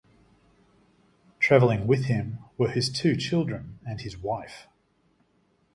[1.39, 4.65] Traveling with him were his two children and his "wife".